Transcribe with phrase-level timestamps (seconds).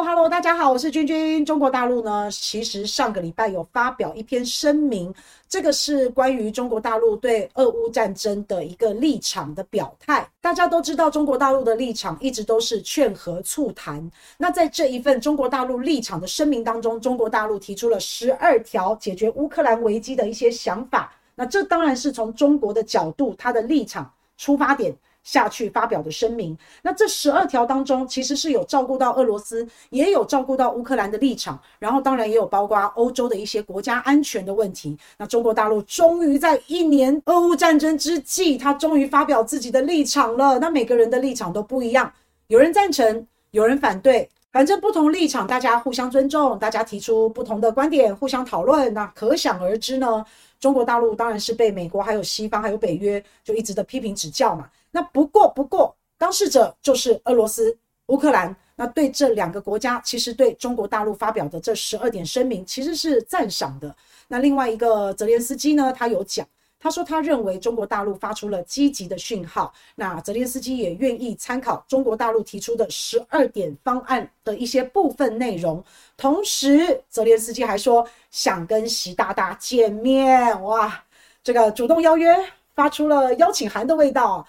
[0.00, 1.44] Hello，大家好，我是君君。
[1.44, 5.12] 中国大陆呢，其实上个礼拜有发表一篇声明，
[5.48, 10.24] 这个是关于中国大陆对俄乌战争的一个立场的表态。
[10.40, 14.08] 大家都知道，中国大陆的立场一直都是劝和促谈。
[14.36, 21.12] 那在这一份中国大陆立场的声明当中，中国大陆提出了十二条解决乌克兰危机的一些想法。
[21.34, 24.94] 那这当然是从中国的角度，它的立场出发点。
[25.28, 34.96] 下去发表的声明，那这十二条当中，其实是有照顾到俄罗斯，也有照顾到乌克兰的立场，然后当然也有包括欧洲的一些国家安全的问题。
[35.18, 40.58] 那中国大陆终于在一年俄乌战争之际，他终于发表自己的立场了。
[40.58, 42.10] 那每个人的立场都不一样，
[42.46, 48.94] 有人赞成，有人反对，反正不同立场，大家互相尊重，大家提出不同的观点，互相讨论。
[48.94, 50.24] 那可想而知呢，
[50.58, 54.66] 中国大陆当然是被美国、还有西方、还有北约就一直的批评指教嘛。
[54.90, 58.54] 那不过不过，当事者就是俄罗斯、乌克兰。
[58.80, 63.92] 那对这两个国家，其实对中国大陆发表的这十二点声明，其实是赞赏的。
[64.28, 66.46] 那另外一个泽连斯基呢，他有讲，
[66.78, 69.74] 他说他认为中国大陆发出了积极的讯号。
[69.96, 75.82] 那泽连斯基也愿意参考中国大陆提出的十二点方案的一些部分内容。
[76.16, 80.62] 同时，泽连斯基还说想跟习大大见面。
[80.62, 81.02] 哇，
[81.42, 82.32] 这个主动邀约，
[82.76, 84.46] 发出了邀请函的味道。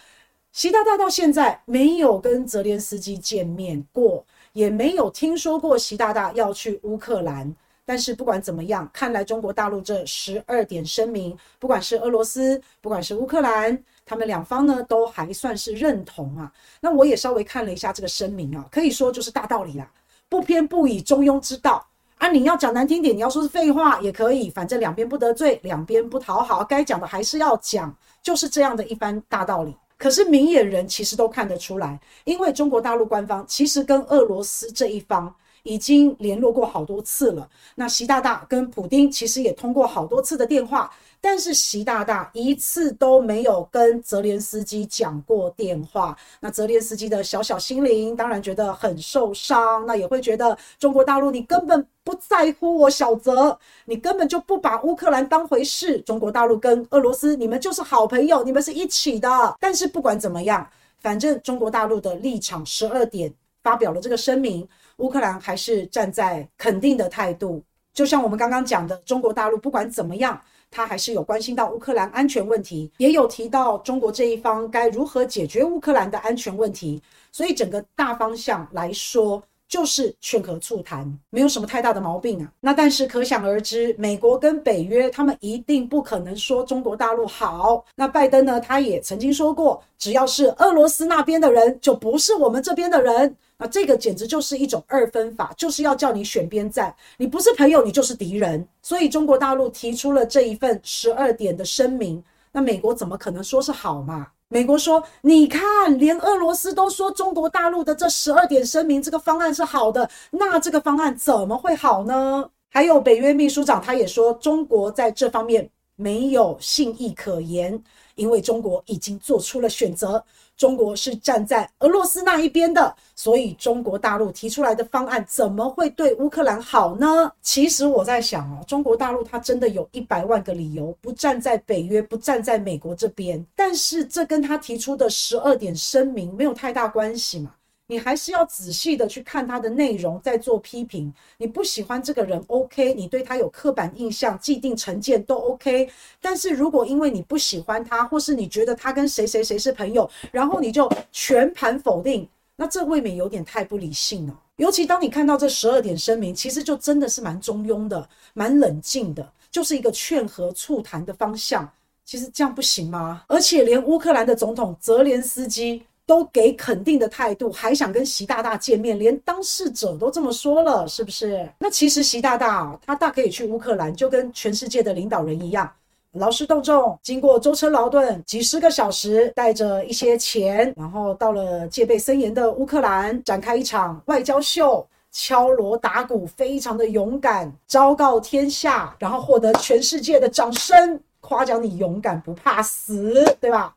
[0.52, 7.56] 习大大到现在没有跟泽连斯基见面过，也没有听说过习大大要去乌克兰。
[7.86, 16.52] 但是不管怎么样，看来中国大陆这十二点声明，不管是俄罗斯，不管是乌克兰，他们两方呢都还算是认同啊。
[16.82, 19.92] 那我也稍微看了一下这个声明啊，可以说就是大道理啦，
[20.28, 21.84] 不偏不倚，中庸之道
[22.20, 22.28] 啊。
[22.28, 29.76] 你要讲难听点，你要说是废话也可以，反正两边不得罪，两边不讨好，该讲的还是要讲，就是这样的一番大道理。
[30.00, 35.36] 可是明眼人其实都看得出来，因为中国大陆官方其实跟俄罗斯这一方
[35.70, 37.48] 已经联络过好多次了。
[37.76, 40.92] 那习大大跟普丁其实也通过好多次的电话。
[41.22, 56.00] 但是习大大一次都没有跟泽连斯基讲过电话，那泽连斯基的小小心灵当然觉得很受伤，那也会觉得中国大陆你根本不在乎我小泽，你根本就不把乌克兰当回事。
[56.04, 59.28] 中国大陆跟俄罗斯你们就是好朋友，你们是一起的。
[59.60, 60.66] 但是不管怎么样，
[61.02, 63.34] 反正中国大陆的立场十二点
[63.64, 67.64] 发表了这个声明，乌克兰还是站在肯定的态度。
[67.94, 70.42] 就像我们刚刚讲的，中国大陆不管怎么样。
[70.72, 82.54] 他还是有关心到乌克兰安全问题，也有提到中国这一方该如何解决乌克兰的安全问题，所以整个大方向来说就是劝和促谈，没有什么太大的毛病啊。
[82.60, 87.84] 那但是可想而知，美国跟北约他们一定不可能说中国大陆好。
[87.96, 93.36] 那拜登呢，他也曾经说过，只要是俄罗斯那边的人，就不是我们这边的人。
[93.60, 98.66] 那这个简直就是一种二分法，就是要叫你选边站，你不是朋友，你就是敌人。
[98.82, 104.28] 所以中国大陆提出了这一份十二点的声明，那美国怎么可能说是好嘛？
[104.48, 112.50] 美国说，你看，连俄罗斯都说中国大陆的这十二点声明这个方案是好的，那这个方案怎么会好呢？
[112.72, 115.70] 还有北约秘书长他也说，中国在这方面
[116.00, 117.84] 没有信义可言。
[118.16, 120.22] 因为中国已经做出了选择，
[120.58, 127.32] 中国是站在俄罗斯那一边的，所以中国大陆提出来的方案怎么会对乌克兰好呢？
[127.42, 137.56] 其实我在想哦，中国大陆他真的有一百万个理由不站在北约、不站在美国这边，但是这跟他提出的十二点声明没有太大关系嘛。
[137.90, 141.12] 你还是要仔细的去看他的内容，再做批评。
[141.38, 145.90] 你不喜欢这个人，OK，你对他有刻板印象、既定成见都 OK。
[146.22, 154.40] 但是如果因为你不喜欢他，或是你觉得他跟谁谁谁是朋友，然后你就全盘否定，那这未免有点太不理性了。
[154.58, 161.68] 尤其当你看到这十二点声明，其实就真的是蛮中庸的、蛮冷静的，就是一个劝和促谈的方向。
[162.06, 163.24] 其实这样不行吗？
[163.28, 165.82] 而且连乌克兰的总统泽连斯基。
[166.10, 171.48] 都给肯定的态度，还想跟习大大见面，连当事者都这么说了，是不是？
[171.60, 175.72] 那其实习大大，他大可以去乌克兰，就跟全世界的领导人一样，
[176.14, 193.76] 劳师动众，经过舟车劳顿，几十个小时，带着一些钱，然后到了戒备森严的乌克兰，展开一场外交秀，敲锣打鼓，非常的勇敢，昭告天下，然后获得全世界的掌声，夸奖你勇敢不怕死，对吧？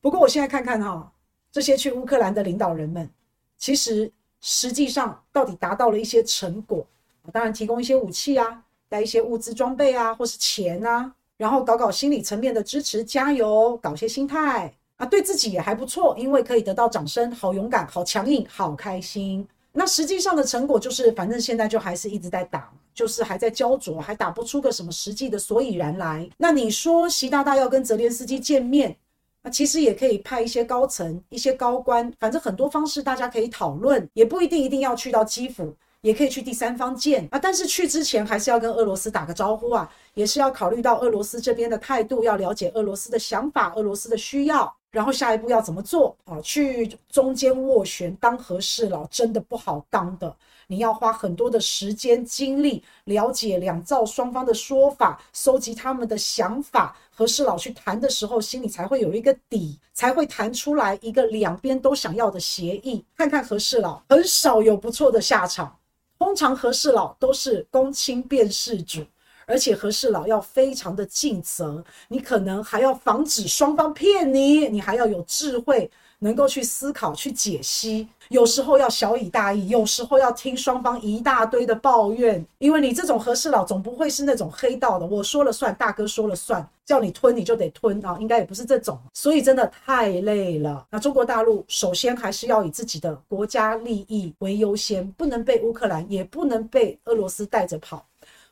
[0.00, 1.12] 不过我现在看看哈。
[1.50, 3.08] 这些去乌克兰的领导人们，
[3.56, 4.10] 其实
[4.40, 6.86] 实际上到底达到了一些成果。
[7.32, 19.46] 当然，提供一些武器啊，带一些物资装备啊，或是钱啊，然后搞搞心理层面的支持，加油，搞些心态啊，对自己也还不错，因为可以得到掌声，好勇敢，好强硬，好开心。
[19.72, 26.28] 那实际上的成果就是，反正现在就还是一直在打，就是还在焦灼，还打不出个什么实际的所以然来。
[26.38, 28.96] 那你说习大大要跟泽连斯基见面，
[29.42, 35.74] 那其实也可以派一些高层、一些高官，反正很多方式大家可以讨论，也不一定一定要去到基辅。
[36.00, 46.40] 也可以去第三方见啊，但是去之前还是要跟俄罗斯打个招呼啊，也是要考虑到俄罗斯这边的态度，要了解俄罗斯的想法、俄罗斯的需要，然后下一步要怎么做啊？
[46.40, 50.34] 去中间斡旋当和事佬真的不好当的，
[50.70, 63.02] 你要花很多的时间精力，了解两造双方的说法，收集他们的想法，和事佬去谈的时候，心里才会有一个底，才会谈出来一个两边都想要的协议。
[63.16, 65.74] 看看和事佬很少有不错的下场。
[66.18, 69.02] 通常和事佬都是公亲辨事主，
[69.46, 78.08] 而且和事佬要非常的尽责，你可能还要防止双方骗你，你还要有智慧，能够去思考、去解析。
[78.28, 90.86] 有时候要小以大义，有时候要听双方一大堆的抱怨，因为你这种和事佬总不会是那种黑道的，我说了算，大哥说了算，叫你吞你就得吞啊，应该也不是这种，所以真的太累了。
[90.90, 98.04] 那中国大陆首先还是要以自己的国家利益为优先，不能被乌克兰，也不能被俄罗斯带着跑。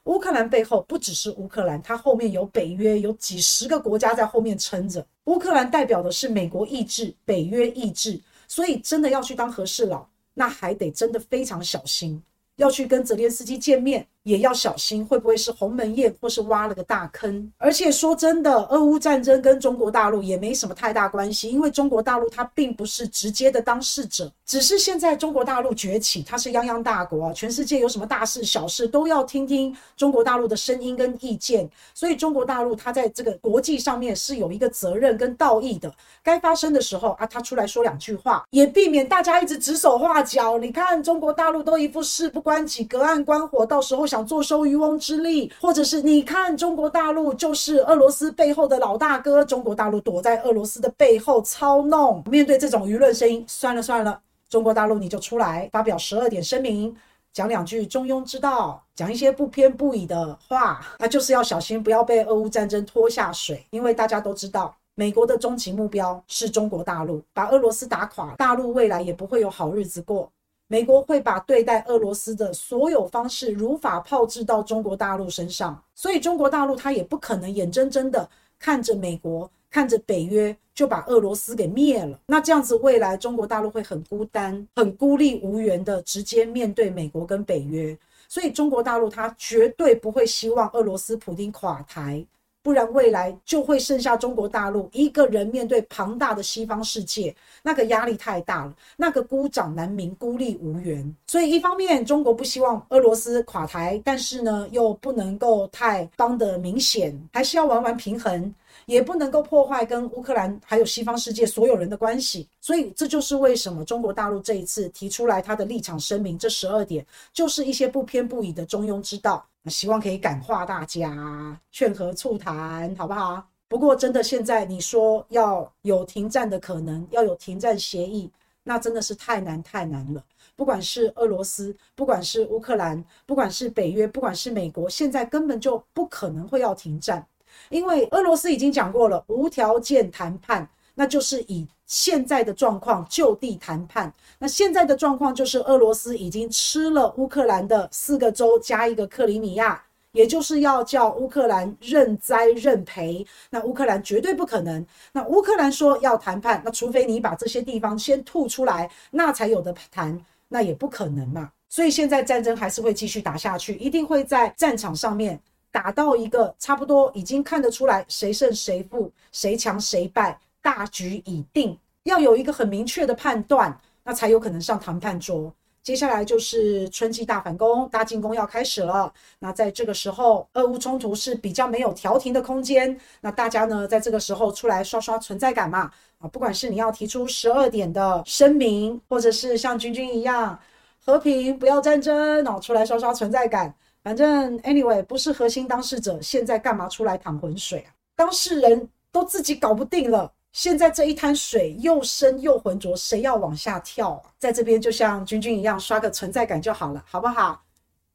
[0.06, 5.06] 乌克兰背后不只是乌克兰，它后面有北约，有几十个国家在后面撑着。
[5.24, 8.20] 乌克兰代表的是美国意志、北约意志。
[8.48, 12.22] 所以，真的要去当和事佬，那还得真的非常小心。
[12.54, 17.48] 要去跟泽连斯基见面，也要小心会不会是鸿门宴，或是挖了个大坑。
[17.58, 31.70] 而且说真的，俄乌战争跟中国大陆也没什么太大关系，因为中国大陆它并不是直接的当事者，只是现在中国大陆崛起，它是泱泱大国，全世界有什么大事小事都要听听中国大陆的声音跟意见。
[31.94, 35.94] 所以中国大陆它在这个国际上面是有一个责任跟道义的，
[36.24, 40.58] 该发生的时候啊，他出来说两句话，也避免大家一直指手画脚。
[40.58, 52.22] 你看中国大陆都一副事不关己、隔岸观火，到时候想坐收渔翁之利，或者是你看中国大陆就是俄罗斯背后的老大哥，中国大陆躲在俄罗斯的背后操弄。
[52.30, 56.96] 面对这种舆论声音，算了算了，中国大陆你就出来发表十二点声明，
[57.32, 70.30] 讲两句中庸之道，讲一些不偏不倚的话，那就是要小心不要被俄乌战争拖下水，因为大家都知道，美国的终极目标是中国大陆，把俄罗斯打垮，大陆未来也不会有好日子过。
[70.68, 78.28] 美国会把对待俄罗斯的所有方式如法炮制到中国大陆身上，所以中国大陆他也不可能眼睁睁的
[78.58, 82.18] 看着美国、看着北约就把俄罗斯给灭了。
[82.26, 87.96] 那这样子，未来中国大陆会很孤单、很孤立无援的直接面对美国跟北约。
[88.28, 92.26] 所以中国大陆他绝对不会希望俄罗斯普丁垮台。
[92.66, 97.32] 不然未来就会剩下中国大陆一个人面对庞大的西方世界，
[97.62, 101.14] 那个压力太大了，那个孤掌难鸣、孤立无援。
[101.28, 108.52] 所以一方面中国不希望俄罗斯垮台，但是呢又不能够太帮得明显，还是要玩玩平衡，
[108.86, 112.48] 也不能够破坏跟乌克兰还有西方世界所有人的关系。
[112.60, 119.46] 所以这就是为什么中国大陆这一次提出来他的立场声明，这十二点就是一些不偏不倚的中庸之道。
[119.70, 123.46] 希望可以感化大家，劝和促谈，好不好？
[123.68, 128.30] 不过真的现在你说要有停战的可能，要有停战协议，
[128.62, 130.24] 那真的是太难太难了。
[130.54, 137.26] 不管是俄罗斯，不管是乌克兰，不管是北约，不管是美国，现在根本就不可能会要停战，
[137.68, 140.68] 因为俄罗斯已经讲过了，无条件谈判。
[140.98, 144.12] 那就是以现在的状况就地谈判。
[144.38, 153.26] 那现在的状况就是俄罗斯已经吃了乌克兰的四个州加一个克里米亚，也就是要叫乌克兰认栽认赔。
[153.50, 154.84] 那乌克兰绝对不可能。
[155.12, 160.18] 那乌克兰说要谈判，那除非你把这些地方先吐出来，那才有的谈。
[160.48, 161.50] 那也不可能嘛。
[161.68, 165.38] 所以现在战争还是会继续打下去，一定会在战场上面
[165.72, 170.38] 打到一个差不多已经看得出来谁胜谁负，谁强谁败。
[170.66, 175.54] 大局已定，要有一个很明确的判断，那才有可能上谈判桌。
[175.80, 179.14] 接下来就是春季大反攻、大进攻要开始了。
[179.38, 182.98] 那在这个时候，俄乌冲突是比较没有调停的空间。
[183.20, 185.88] 那大家呢，在这个时候出来刷刷存在感嘛。
[186.18, 190.58] 啊，不管是你要提出十二点的声明，或者是像军军一样
[190.98, 193.72] 和平不要战争，哦，出来刷刷存在感。
[194.02, 197.94] 反正 anyway，不是核心当事者，现在干嘛出来淌浑水啊？
[198.16, 200.32] 当事人都自己搞不定了。
[200.56, 204.32] 现在这一滩水又深又浑浊，谁要往下跳啊？
[204.38, 207.62] 在这边就像君君一样，刷个存在感就好了，好不好？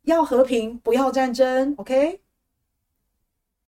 [0.06, 2.20] 要和平，不要战争，OK？